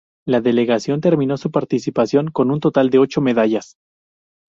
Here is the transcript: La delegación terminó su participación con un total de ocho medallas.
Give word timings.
La 0.25 0.41
delegación 0.41 0.99
terminó 0.99 1.37
su 1.37 1.51
participación 1.51 2.31
con 2.31 2.49
un 2.49 2.59
total 2.59 2.89
de 2.89 2.97
ocho 2.97 3.21
medallas. 3.21 3.77